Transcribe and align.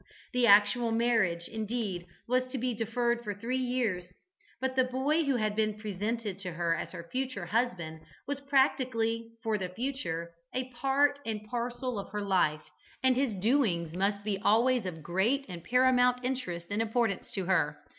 The 0.33 0.47
actual 0.47 0.91
marriage, 0.91 1.47
indeed, 1.47 2.07
was 2.27 2.45
to 2.47 2.57
be 2.57 2.73
deferred 2.73 3.23
for 3.23 3.35
three 3.35 3.55
years, 3.59 4.03
but 4.59 4.75
the 4.75 4.85
boy 4.85 5.25
who 5.25 5.35
had 5.35 5.55
been 5.55 5.77
presented 5.77 6.39
to 6.39 6.53
her 6.53 6.73
as 6.75 6.91
her 6.91 7.07
future 7.11 7.45
husband 7.45 7.99
was 8.25 8.39
practically, 8.39 9.29
for 9.43 9.59
the 9.59 9.69
future, 9.69 10.31
a 10.55 10.71
part 10.71 11.19
and 11.23 11.43
parcel 11.43 11.99
of 11.99 12.09
her 12.13 12.21
life, 12.23 12.63
and 13.03 13.15
his 13.15 13.35
doings 13.35 13.93
must 13.95 14.23
be 14.23 14.39
always 14.39 14.87
of 14.87 15.03
great 15.03 15.45
and 15.47 15.63
paramount 15.63 16.25
interest 16.25 16.65
and 16.71 16.81
importance 16.81 17.31
to 17.33 17.45
her. 17.45 17.77